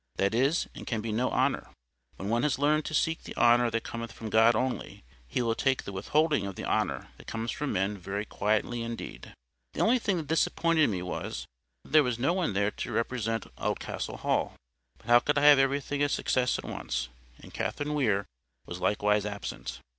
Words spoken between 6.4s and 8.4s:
of the honour that comes from men very